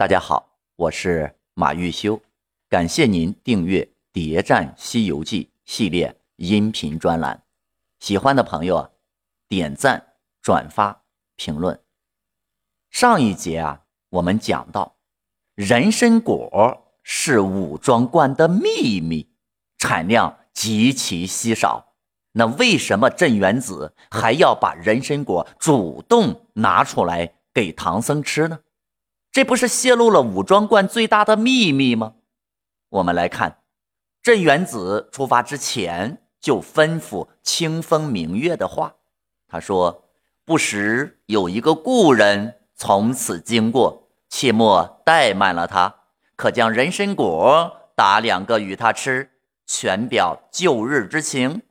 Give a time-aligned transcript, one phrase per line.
[0.00, 2.18] 大家好，我是马玉修，
[2.70, 3.82] 感谢您订阅
[4.14, 7.42] 《谍战西游记》系列音频专栏。
[7.98, 8.90] 喜欢的朋友啊，
[9.46, 11.02] 点赞、转发、
[11.36, 11.78] 评论。
[12.88, 14.96] 上一节啊，我们讲到
[15.54, 19.28] 人参果是武装观的秘密，
[19.76, 21.92] 产量极其稀少。
[22.32, 28.60] 那为什么镇元子还要把人参果主动拿出来给唐僧吃呢？
[29.32, 32.14] 这不是泄露了武装观最大的秘密吗？
[32.88, 33.58] 我们来看，
[34.22, 38.96] 镇元子出发之前就吩咐清风明月的话，
[39.46, 40.08] 他说
[40.44, 45.94] ：“不时有一个故人从此经过，切莫怠慢了他，
[46.34, 49.30] 可将人参果打两个与他吃，
[49.64, 51.62] 全表旧日之情。”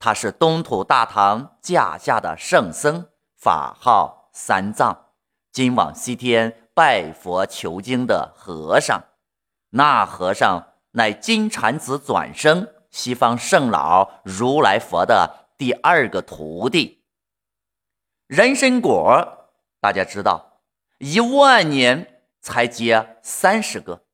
[0.00, 3.06] 他是东土大唐驾下的圣僧，
[3.36, 5.06] 法号三藏，
[5.52, 9.02] 今往西天拜佛求经的和尚。
[9.70, 17.02] 那和尚乃金蝉子转生西方圣老如来佛的第二个徒弟。
[18.28, 20.60] 人参果，大家知道，
[20.98, 24.04] 一万年才结三十个，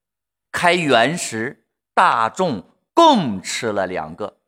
[0.51, 4.39] 开元时大众共吃了两个，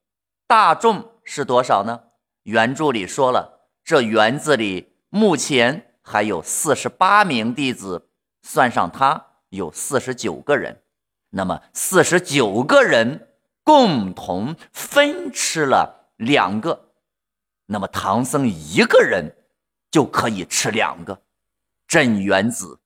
[0.46, 1.12] 大众。
[1.28, 2.04] 是多少呢？
[2.44, 8.08] 原著里说了，这园子里目前还有四十八名弟子，
[8.40, 10.84] 算上他有四十九个人。
[11.30, 16.92] 那么四十九个人共同分吃了两个，
[17.66, 19.34] 那么唐僧一个人
[19.90, 21.22] 就可以吃两个。
[21.88, 22.78] 镇元子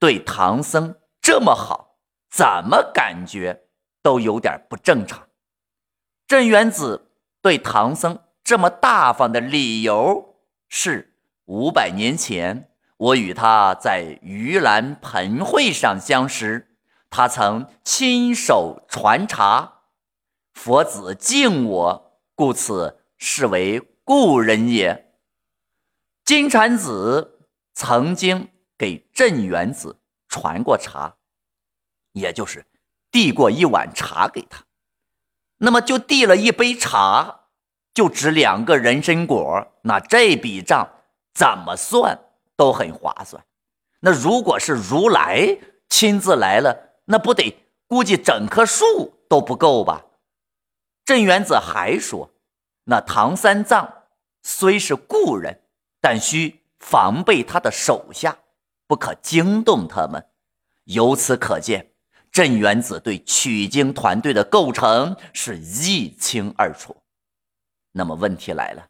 [0.00, 3.68] 对唐僧这么好，怎么感觉
[4.02, 5.28] 都有点不正常？
[6.26, 7.04] 镇元子。
[7.42, 10.34] 对唐僧这么大方的理由
[10.68, 11.15] 是：
[11.46, 16.76] 五百年前我与他在盂兰盆会上相识，
[17.08, 19.82] 他曾亲手传茶，
[20.52, 25.12] 佛子敬我，故此视为故人也。
[26.24, 27.38] 金蝉子
[27.72, 31.14] 曾经给镇元子传过茶，
[32.12, 32.66] 也就是
[33.12, 34.64] 递过一碗茶给他。
[35.58, 37.42] 那么就递了一杯茶，
[37.94, 40.95] 就值两个人参果，那这笔账
[41.36, 42.18] 怎么算
[42.56, 43.44] 都很划算。
[44.00, 45.58] 那如果是如来
[45.90, 47.54] 亲自来了，那不得
[47.86, 50.06] 估计整棵树都不够吧？
[51.04, 52.30] 镇元子还说，
[52.84, 54.04] 那唐三藏
[54.42, 55.60] 虽是故人，
[56.00, 58.38] 但需防备他的手下，
[58.86, 60.30] 不可惊动他们。
[60.84, 61.92] 由此可见。
[62.32, 66.94] 镇元子对取经团队的构成是一清二楚。
[67.92, 68.86] 那么问题来了，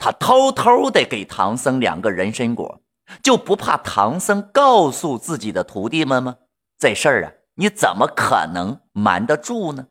[0.00, 2.80] 他偷偷的给唐僧两个人参果，
[3.22, 6.36] 就不怕唐僧告诉自己的徒弟们吗？
[6.78, 9.88] 这事儿啊，你怎么可能瞒得住呢？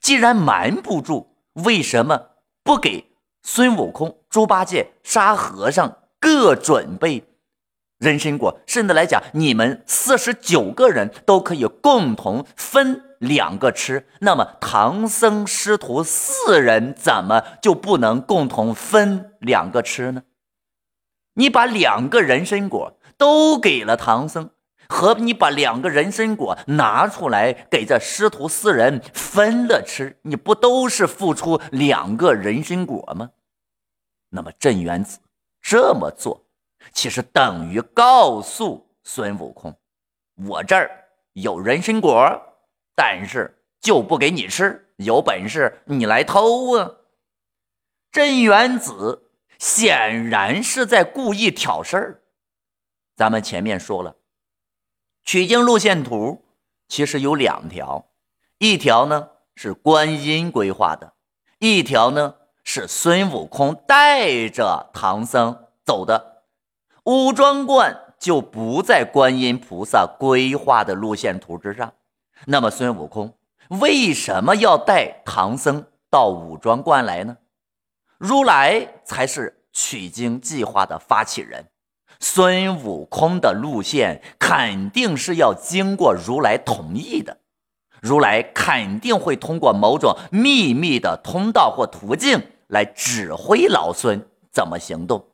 [0.00, 2.30] 既然瞒不住，为什么
[2.64, 3.12] 不给
[3.44, 7.24] 孙悟空、猪八戒、沙和尚各准备？
[7.98, 14.06] 人参果，甚至来讲，你们四十九个人都可以共同分两个吃。
[14.20, 20.22] 那么唐僧师徒四人怎么就不能共同分两个吃呢？
[21.34, 24.50] 你把两个人参果都给了唐僧，
[24.88, 33.30] 和你把两个人参果拿出来给这师徒四人分了吃，你不都是付出两个人参果吗？
[34.30, 35.20] 那么镇元子
[35.62, 36.46] 这么做。
[36.92, 39.76] 其实等于告诉孙悟空
[40.48, 40.90] ：“我这儿
[41.34, 42.47] 有人参果，
[42.98, 44.88] 但是就不给你吃。
[44.96, 46.96] 有本事你来偷啊！”
[48.10, 52.22] 镇元子显然是在故意挑事儿。
[53.14, 54.16] 咱们前面说了，
[55.22, 56.44] 取经路线图
[56.88, 58.10] 其实有两条，
[58.58, 61.12] 一条呢是观音规划的，
[61.60, 66.42] 一条呢是孙悟空带着唐僧走的。
[67.04, 71.94] 武装观就不在观音菩萨规划的路线图之上，
[72.46, 73.34] 那么孙悟空
[73.68, 77.38] 为什么要带唐僧到武装观来呢？
[78.16, 81.66] 如来才是取经计划的发起人，
[82.20, 87.38] 孙悟空的路线肯定是要经过如来同意的，
[88.00, 95.26] 如来肯定会通过某种秘密的通道或途径来指挥老孙怎么行动。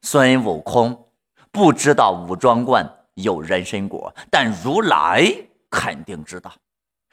[0.00, 1.00] 孙悟空。
[1.54, 2.84] 不知道武装观
[3.14, 5.24] 有人参果，但如来
[5.74, 6.54] 肯定知道。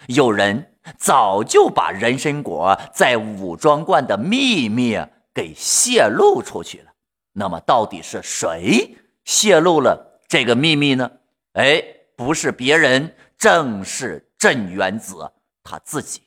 [0.08, 5.00] 有人早就把人参果在武装观的秘密
[5.34, 6.92] 给泄露出去了。
[7.34, 11.10] 那么，到底是谁泄露了这个秘密呢？
[11.54, 11.84] 哎，
[12.16, 15.32] 不是别人，正是镇元子
[15.64, 16.22] 他自己。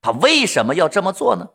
[0.00, 1.46] 他为什么要这么做呢？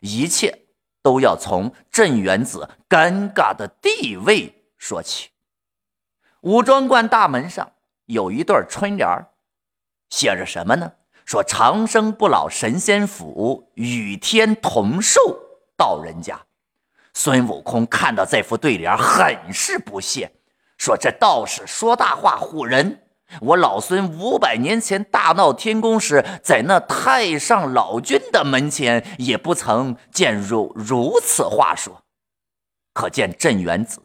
[0.00, 0.66] 一切
[1.02, 5.30] 都要从镇元子尴尬的地位说起。
[6.40, 7.72] 武庄观大门上
[8.06, 9.08] 有一对春联
[10.10, 10.92] 写着什么呢？
[11.24, 15.20] 说长生不老神仙府，与天同寿
[15.76, 16.40] 道人家。
[17.14, 20.32] 孙悟空看到这副对联，很是不屑，
[20.78, 23.02] 说：“这道士说大话唬人。
[23.40, 32.02] 我老孙五百年前大闹天宫时，在那太上老君的门前，也不曾见如如此话说。
[32.92, 34.02] 可见镇元子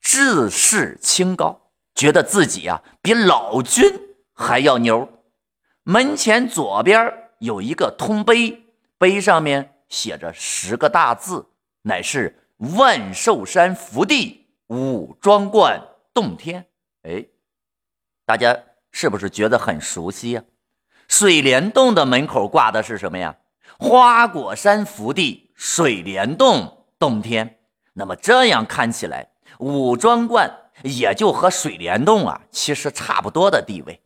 [0.00, 1.65] 自视清高，
[1.96, 3.84] 觉得自己呀比老君
[4.32, 5.08] 还要牛。
[5.82, 8.66] 门前左边有一个通碑，
[8.98, 11.48] 碑上面写着十个大字。”
[11.82, 12.48] 乃是
[12.78, 15.80] 万寿山福地武庄观
[16.12, 16.66] 洞天，
[17.02, 17.24] 哎，
[18.24, 18.58] 大家
[18.90, 20.42] 是不是觉得很熟悉呀？
[21.06, 23.36] 水帘洞的门口挂的是什么呀？
[23.78, 27.60] 花果山福地水帘洞洞天。
[27.92, 34.00] 那么这样看起来，武庄观也就和水帘洞啊，其实差不多的地位。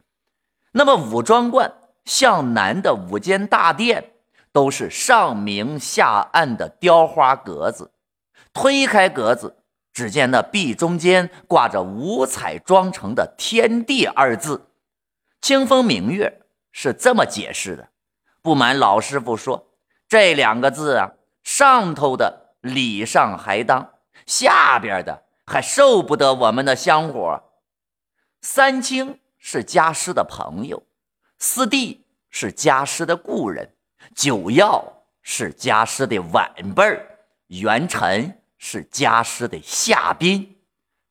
[0.73, 1.73] 那么武庄观
[2.05, 4.13] 向南的五间大殿。
[4.53, 7.93] 都是上明下暗的雕花格子，
[8.53, 9.59] 推开格子，
[9.93, 14.67] 只见那壁中间挂着五彩妆成的“天地”二字。
[15.41, 16.41] 清风明月
[16.73, 17.91] 是这么解释的：
[18.43, 19.69] 不瞒老师傅说，
[20.09, 21.11] 这两个字啊，
[21.45, 23.91] 上头的礼尚还当，
[24.27, 27.43] 下边的还受不得我们的香火。
[28.41, 30.85] 三清是家师的朋友，
[31.41, 33.75] 四弟是家师的故人。
[34.15, 37.19] 九曜是家师的晚辈儿，
[37.49, 40.57] 元辰是家师的下宾，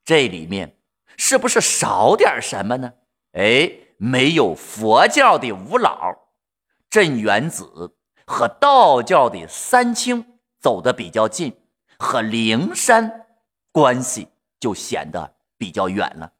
[0.06, 0.77] 这里面
[1.18, 2.94] 是不是少点什么呢？
[3.33, 6.15] 哎，没有佛教的五老，
[6.89, 7.94] 镇元子
[8.25, 11.62] 和道教的三清走得比较近，
[11.97, 13.25] 和灵山
[13.71, 14.30] 关系
[14.60, 16.33] 就显得比较远了。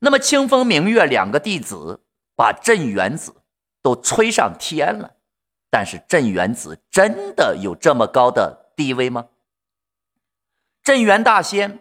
[0.00, 2.02] 那么清风明月两个弟子
[2.36, 3.42] 把镇元子
[3.82, 5.16] 都吹上天了。
[5.70, 9.28] 但是镇元子真的有这么高的地位吗？
[10.82, 11.80] 镇元大仙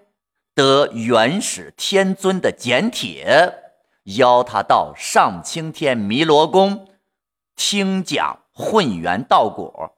[0.55, 6.87] 得元始天尊的简帖，邀他到上青天弥罗宫
[7.55, 9.97] 听讲混元道果。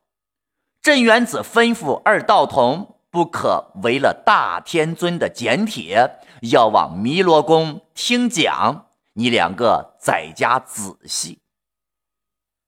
[0.81, 8.87] 镇元子吩咐二道童不可违了大天尊的简帖，要往弥罗宫听讲。
[9.13, 11.37] 你两个在家仔细。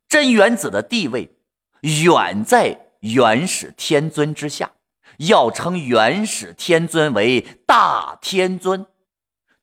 [0.08, 1.36] 镇元子的地位
[1.82, 4.74] 远在元始天尊之下，
[5.18, 8.86] 要称元始天尊为大天尊。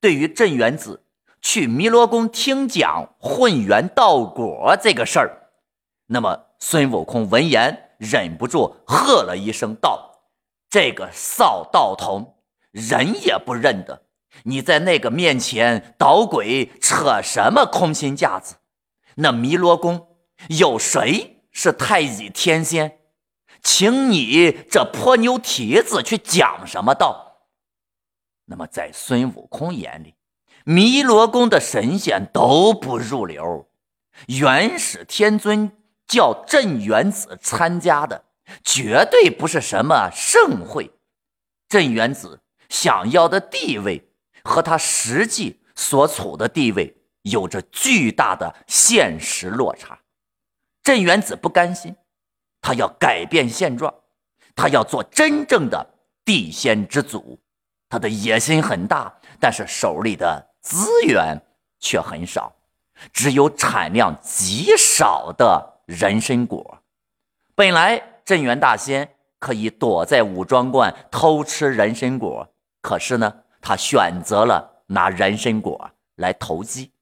[0.00, 1.04] 对于镇元子
[1.40, 5.52] 去弥罗宫听讲混元道果这个事儿，
[6.06, 10.10] 那么孙悟空闻言忍不住喝了一声道
[10.72, 12.38] ：“这个扫道童，
[12.70, 14.06] 人也不认得，
[14.44, 18.54] 你在那个面前捣鬼，扯什么空心架子？
[19.16, 20.08] 那弥罗宫。”
[20.48, 23.00] 有谁是太乙天仙？
[23.62, 27.42] 请你这泼牛蹄子去讲什么道？
[28.46, 30.14] 那么在孙悟空眼里，
[30.64, 33.68] 弥罗宫的神仙都不入流。
[34.26, 35.70] 元始天尊
[36.06, 38.24] 叫镇元子参加的，
[38.64, 40.90] 绝对不是什么盛会。
[41.68, 44.10] 镇元子想要的地位
[44.44, 49.98] 和他实际所处的地位有着巨大的现实落差。
[50.82, 51.94] 镇元子不甘心，
[52.60, 53.94] 他要改变现状，
[54.54, 55.94] 他要做真正的
[56.24, 57.40] 地仙之祖。
[57.88, 61.38] 他的野心很大，但是手里的资源
[61.78, 62.54] 却很少，
[63.12, 66.82] 只有产量极少的人参果。
[67.54, 72.48] 本来镇元大仙可以躲在武庄观偷吃人参果，
[72.80, 76.92] 可是呢，他选择了拿人参果来投机。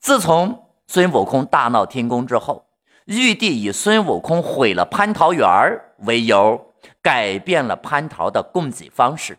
[0.00, 2.66] 自从孙悟空大闹天宫之后。
[3.06, 5.46] 玉帝以孙悟空毁了蟠桃园
[6.06, 6.72] 为由，
[7.02, 9.36] 改变了蟠桃的供给方式，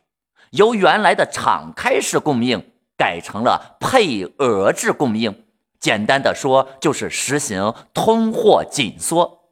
[0.51, 2.63] 由原来的敞开式供应
[2.95, 5.45] 改成了配额制供应。
[5.79, 9.44] 简单的说，就是实行通货紧缩，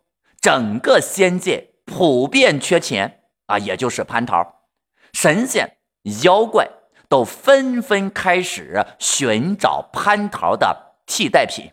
[0.44, 4.66] 整个仙界普遍缺钱啊，也就是蟠桃。
[5.14, 5.78] 神仙、
[6.24, 6.68] 妖怪
[7.08, 11.72] 都纷纷开始寻找蟠桃的替代品。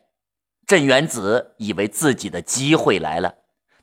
[0.69, 3.35] 镇元子以为自己的机会来了，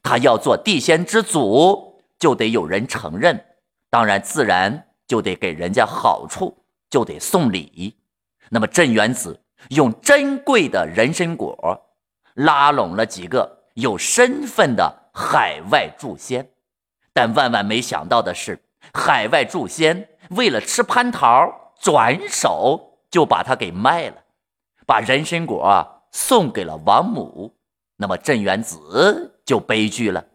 [0.01, 3.44] 他要做地仙之祖，就得有人承认，
[3.89, 7.98] 当然自然就得给人家好处，就得送礼。
[8.51, 11.84] 那么镇元子用珍贵的人参果
[12.36, 16.50] 拉拢了几个有身份的海外祝仙，
[17.13, 18.60] 但万万没想到的是，
[18.91, 24.15] 海外祝仙为了吃蟠桃，转手就把它给卖了，
[24.88, 27.55] 把人参果送给了王母。
[27.98, 30.25] 那么镇元子就悲剧了，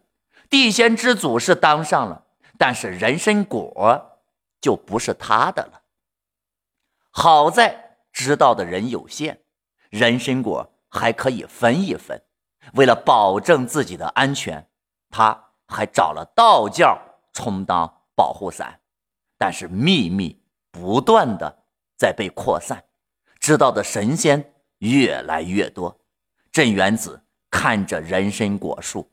[0.49, 2.23] 地仙之祖是当上了，
[2.57, 4.21] 但是人参果
[4.61, 5.81] 就不是他的了。
[7.11, 9.41] 好在知道的人有限，
[9.89, 12.21] 人参果还可以分一分。
[12.73, 14.67] 为了保证自己的安全，
[15.09, 16.99] 他还找了道教
[17.33, 18.79] 充当保护伞。
[19.37, 20.41] 但是秘密
[20.71, 21.63] 不断的
[21.97, 22.83] 在被扩散，
[23.39, 25.99] 知道的神仙越来越多。
[26.51, 27.19] 镇元子。
[27.55, 29.07] 看着人参果树，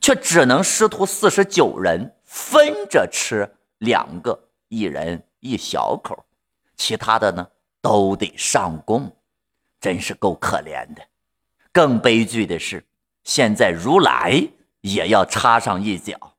[0.00, 3.46] 却只能师徒四十九人分着吃
[3.76, 6.24] 两个，一人一小口，
[6.78, 7.46] 其他的呢
[7.82, 9.14] 都得上供，
[9.78, 11.02] 真是够可怜的。
[11.74, 12.86] 更悲剧的是，
[13.24, 14.48] 现在如来
[14.80, 16.36] 也要插上一脚，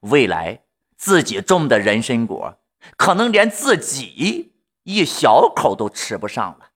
[0.00, 0.60] 未来
[0.98, 2.58] 自己种的人参果，
[2.98, 6.72] 可能连自己一小口都吃不上了。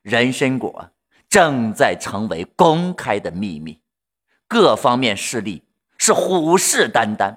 [0.00, 0.90] 人参果。
[1.30, 3.80] 正在成为公开的秘密，
[4.48, 5.62] 各方面势力
[5.96, 7.36] 是虎视眈眈。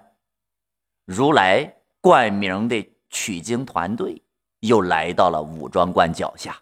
[1.06, 4.20] 如来冠名的取经团队
[4.62, 6.60] 又来到了武庄观脚下。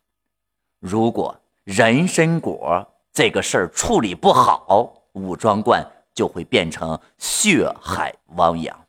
[0.82, 8.86] 如果人参果这个事儿处理不好，武庄观就会变成血海汪洋。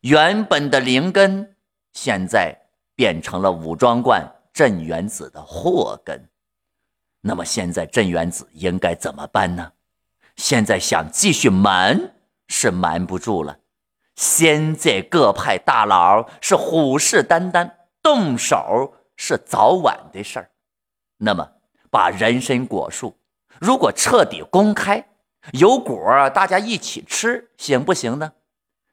[0.00, 1.56] 原本的灵根，
[1.92, 2.56] 现在
[2.94, 6.28] 变成了武庄观镇元子的祸根。
[7.20, 9.72] 那么现在镇元子应该怎么办呢？
[10.34, 12.14] 现在想继续瞒
[12.48, 13.58] 是瞒不住了，
[14.16, 17.70] 现在各派大佬是虎视眈眈，
[18.02, 20.50] 动手是早晚的事儿。
[21.18, 21.48] 那么
[21.92, 23.14] 把人参果树
[23.60, 25.04] 如果彻底公开，
[25.52, 28.32] 有果大家一起吃，行不行呢？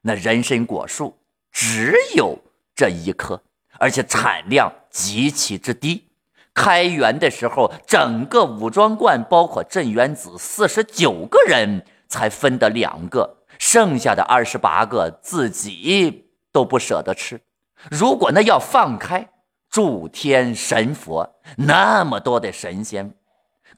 [0.02, 1.16] 那人参果树
[1.50, 2.38] 只有
[2.74, 3.42] 这一棵，
[3.78, 6.10] 而且产量极其之低。
[6.52, 17.40] 开园的时候，整个武装观包括镇元子四十九个人才分得两个，剩下的二十八个自己都不舍得吃。
[17.90, 19.30] 如果那要放开，
[19.70, 23.14] 诸天神佛那么多的神仙，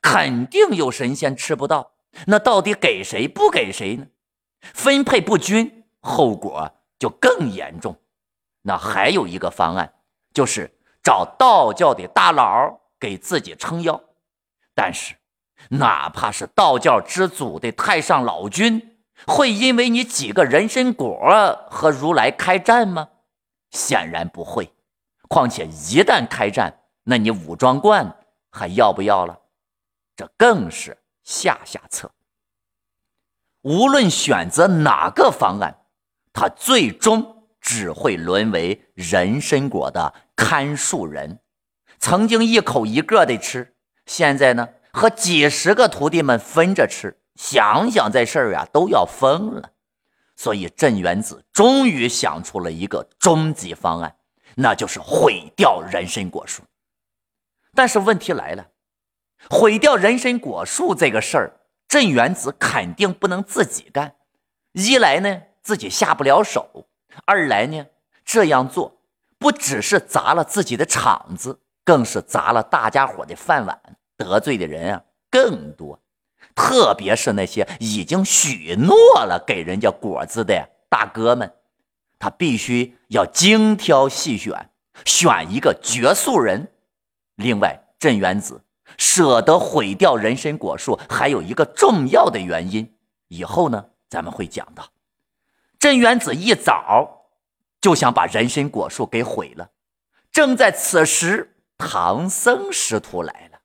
[0.01, 1.93] 肯定有神仙吃不到。
[2.27, 4.07] 那到底给谁不给谁呢？
[4.61, 7.97] 分配不均，后果就更严重。
[8.63, 9.95] 那还有一个方案，
[10.35, 10.79] 就是。
[11.05, 14.01] 找道教的大佬给自己撑腰，
[14.73, 15.17] 但是
[15.71, 21.19] 哪怕是道教之祖的太上老君，会因为你几个人参果
[21.69, 23.09] 和如来开战吗？
[23.73, 24.73] 显然不会。
[25.33, 28.19] 况且一旦开战，那你武装观
[28.51, 29.39] 还要不要了？
[30.15, 32.11] 这更是下下策。
[33.63, 35.87] 无论选择哪个方案，
[36.35, 40.13] 他最终只会沦为人参果的。
[40.37, 41.41] 看树人
[41.99, 43.75] 曾经一口一个的吃，
[44.05, 49.71] 现在呢和几十个徒弟们分着吃，想想这事儿呀都要疯了。
[50.37, 54.17] 所以镇元子终于想出了一个终极方案，
[54.57, 56.63] 那就是毁掉人参果树。
[57.75, 58.69] 但是问题来了，
[59.49, 64.15] 毁掉人参果树这个事儿，镇元子肯定不能自己干。
[64.73, 66.87] 一来呢自己下不了手，
[67.25, 67.87] 二来呢
[68.25, 68.99] 这样做。
[69.39, 76.01] 不只是砸了自己的场子，更是砸了大家伙的饭碗，得罪的人啊更多。
[76.55, 78.95] 特别是那些已经许诺
[79.25, 81.53] 了给人家果子的大哥们，
[82.23, 84.71] 他必须要精挑细选，
[85.05, 86.71] 选一个绝素人。
[87.35, 88.63] 另外，镇元子
[88.97, 92.95] 舍得毁掉人参果树，还有一个重要的原因，
[93.27, 94.89] 以后呢咱们会讲到。
[95.81, 97.19] 镇元子一早。
[97.81, 99.69] 就想把人参果树给毁了。
[100.31, 103.59] 正在此时，唐僧师徒来了，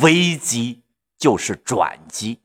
[0.00, 0.84] 危机
[1.18, 2.40] 就是转机。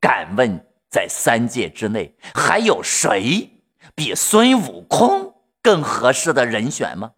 [0.00, 3.57] 敢问，在三界之内，还有谁
[3.94, 7.12] 比孙悟空更合适的人选吗？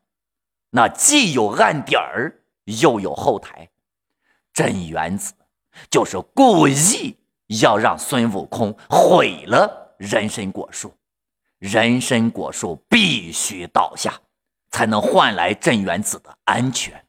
[0.70, 3.68] 那既有暗点儿，又有后台。
[4.52, 5.32] 镇元子
[5.90, 7.16] 就是故意
[7.60, 10.92] 要让孙悟空毁了人参果树。
[11.58, 14.20] 人参果树必须倒下，
[14.70, 17.04] 才能换来镇元子的安全，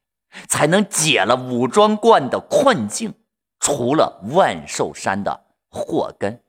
[0.48, 3.14] 才能解了武装观的困境，
[3.60, 6.42] 除了万寿山的祸根。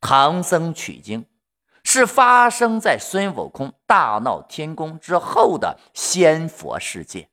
[0.00, 1.24] 唐僧取经
[1.90, 7.30] 是发生在孙悟空大闹天宫之后的仙佛世界，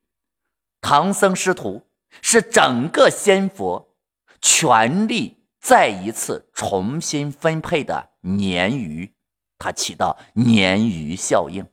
[0.79, 1.85] 唐僧师徒
[2.21, 3.93] 是整个仙佛
[4.39, 9.13] 权力再一次重新分配的鲶鱼，
[9.57, 11.67] 它起到鲶鱼效应，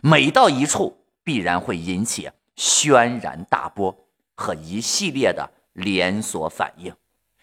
[0.00, 6.94] 每到一处必然会引起轩然大波和一系列的连锁反应，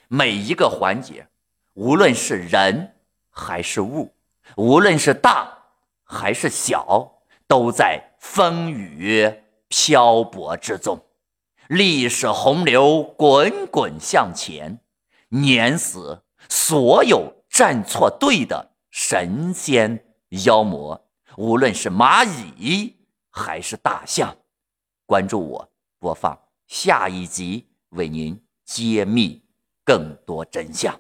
[0.08, 1.28] 每一个环节，
[1.74, 2.96] 无论是人
[3.30, 4.14] 还是物，
[4.58, 5.58] 无论是大
[6.04, 9.32] 还是小，都在风雨
[9.68, 11.06] 漂泊之中。
[11.68, 14.82] 历史洪流滚滚向前，
[15.30, 20.04] 碾死所有站错队的神仙
[20.46, 22.28] 妖魔，无论是蚂
[22.58, 22.96] 蚁
[23.30, 24.36] 还是大象。
[25.06, 26.38] 关注我，播放
[26.68, 29.44] 下一集，为您揭秘
[29.84, 31.00] 更多真相。